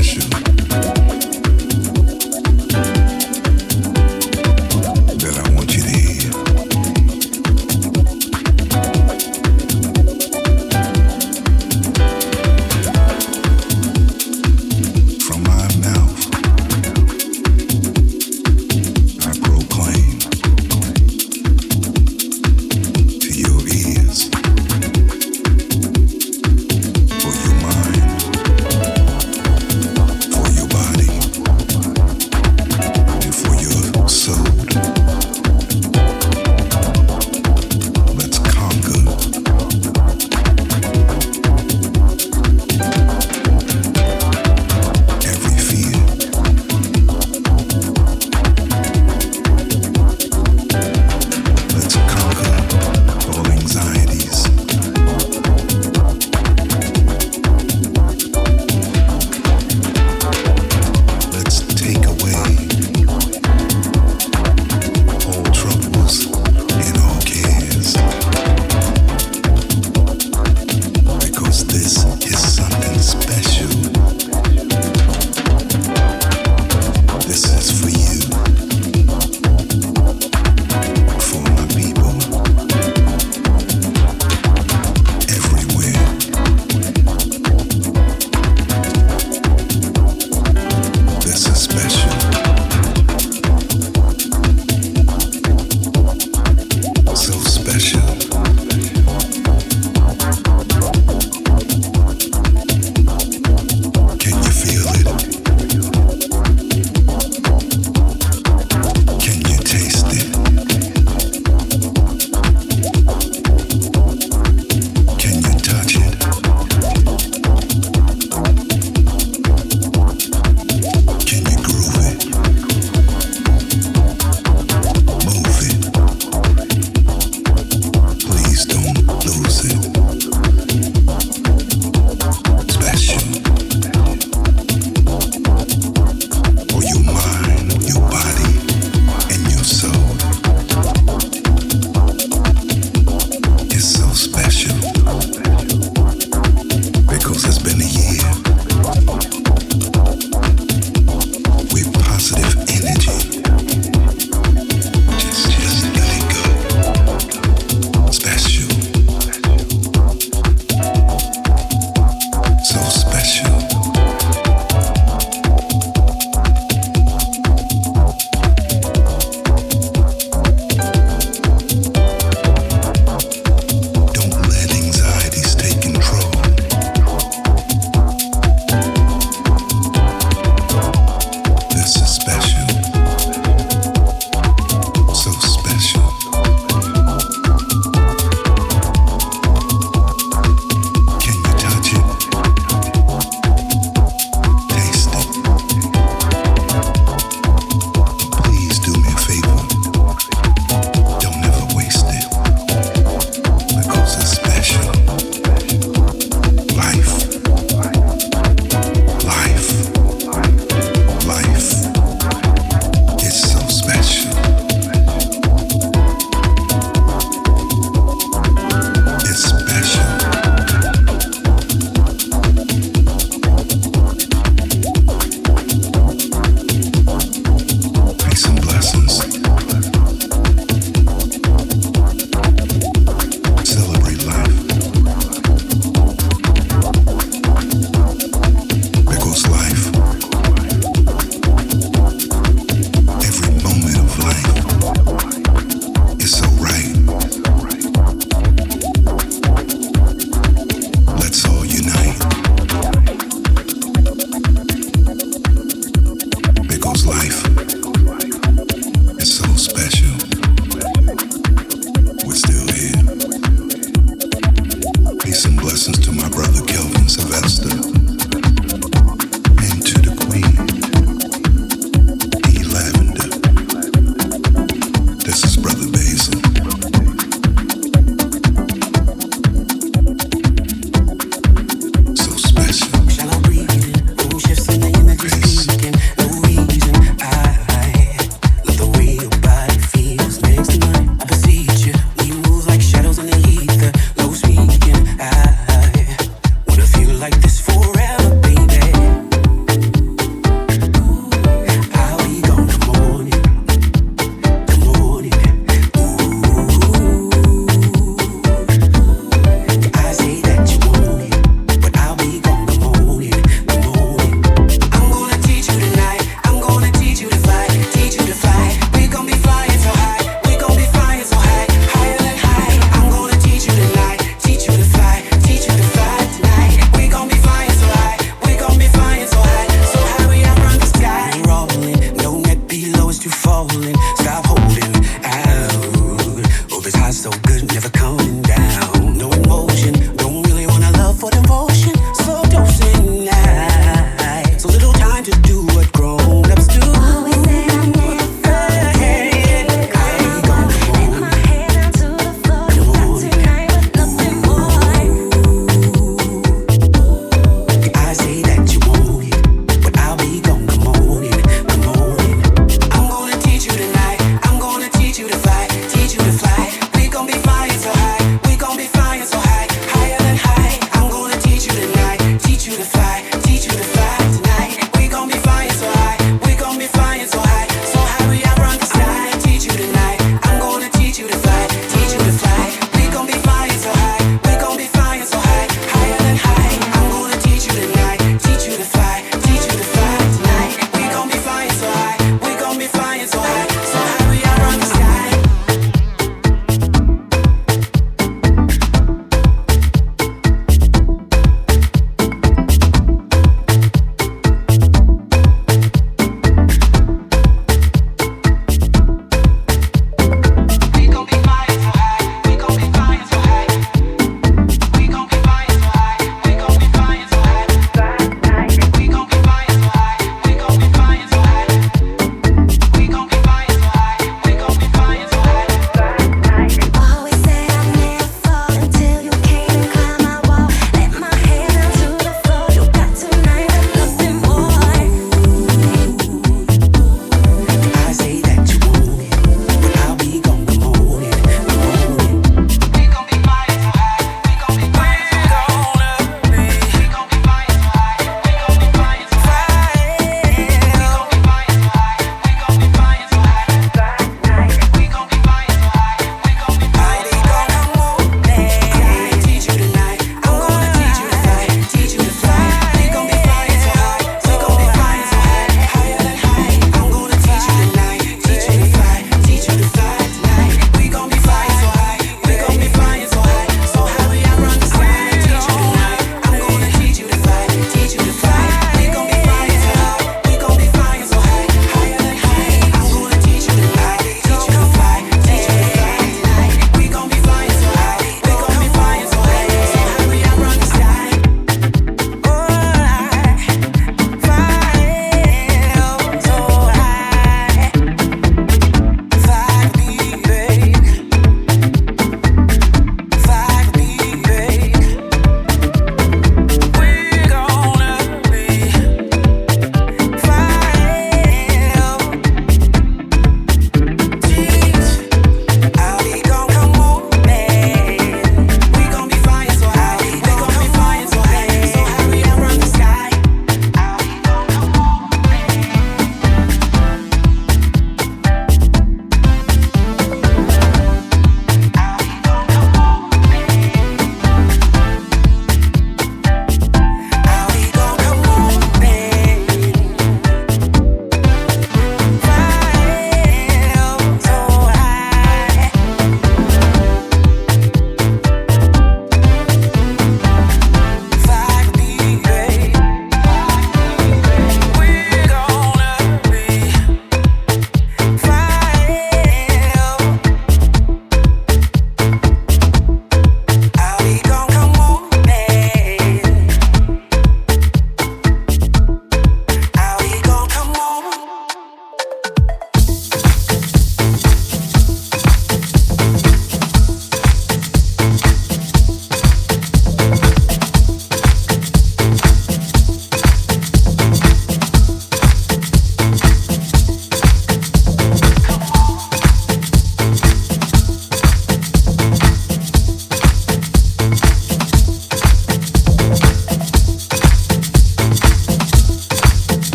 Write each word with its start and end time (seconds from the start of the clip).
mission. 0.00 0.49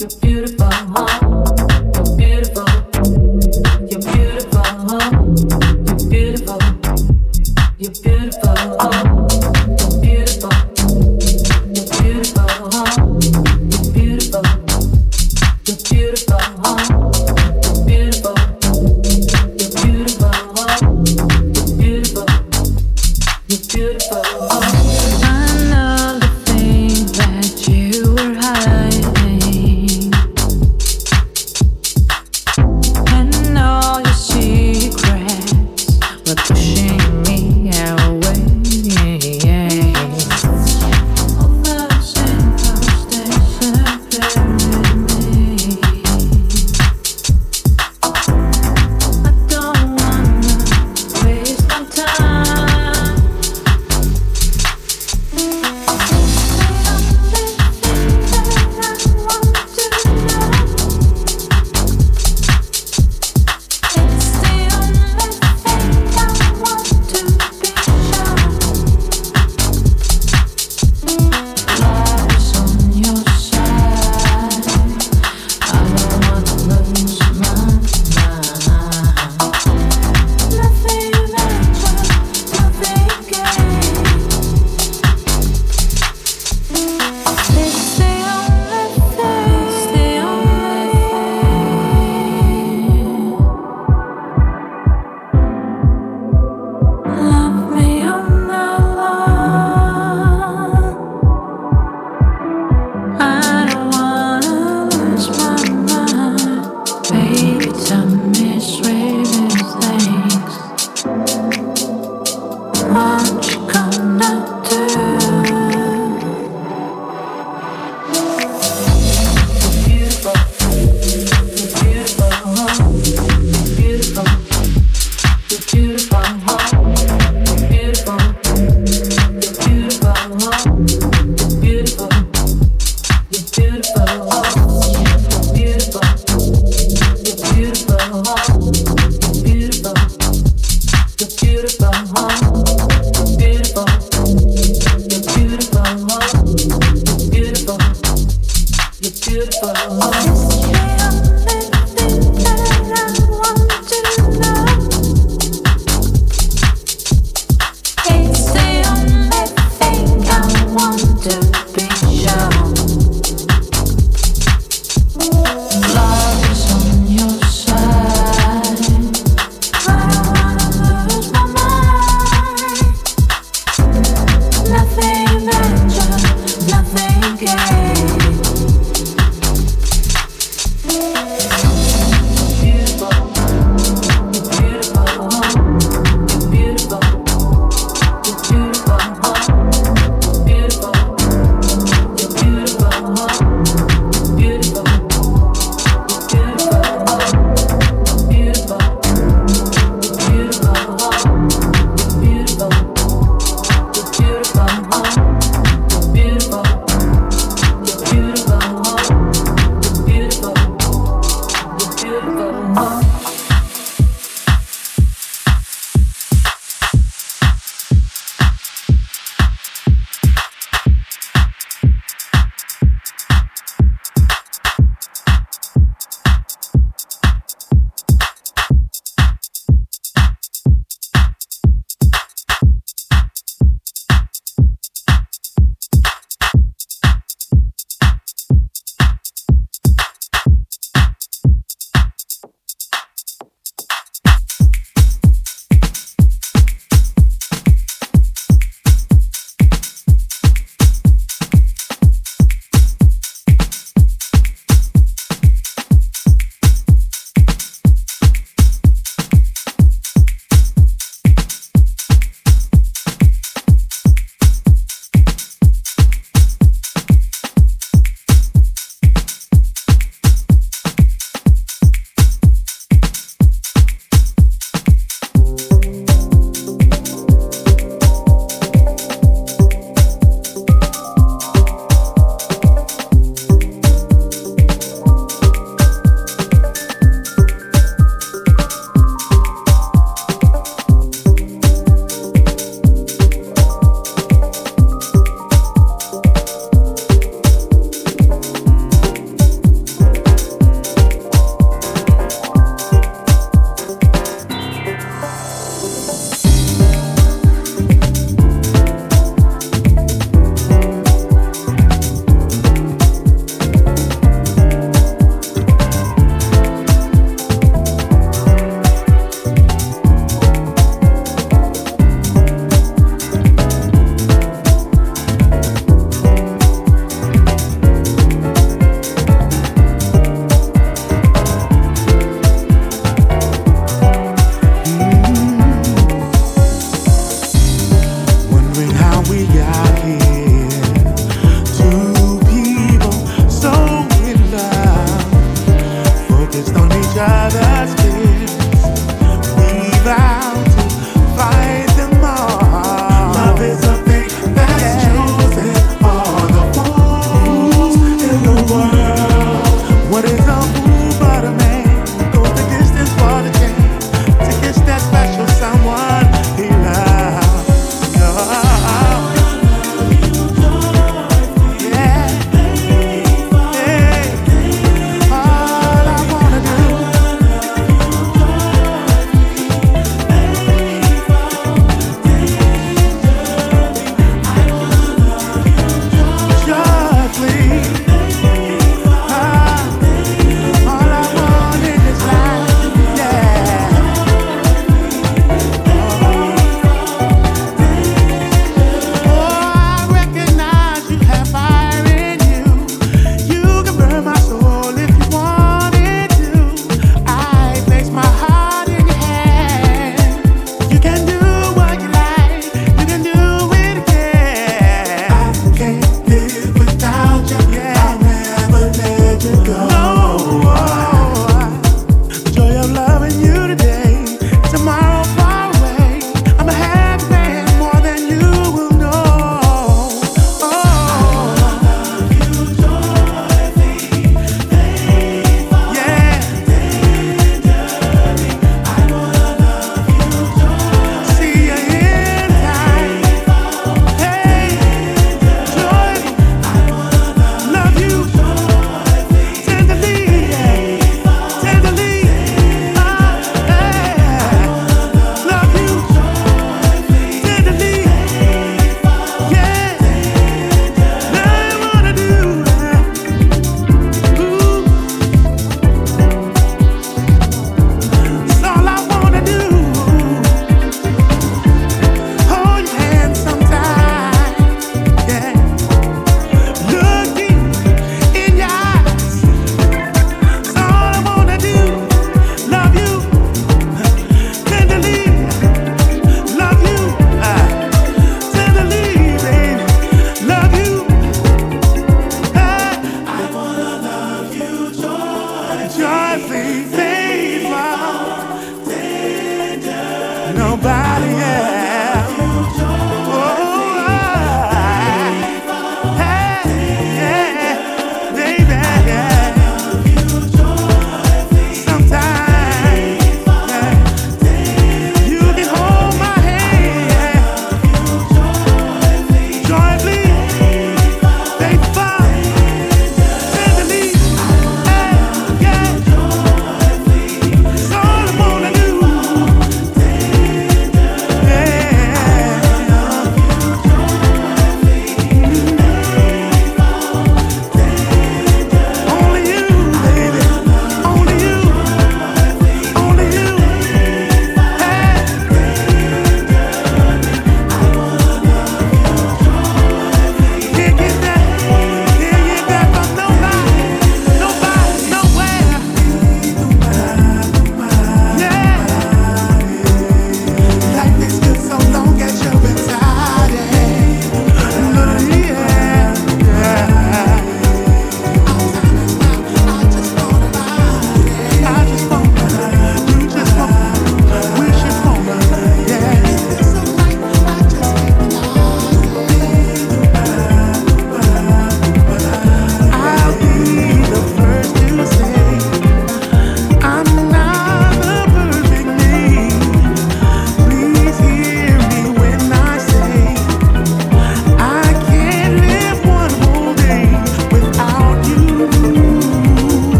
You're 0.00 0.08
beautiful. 0.20 1.37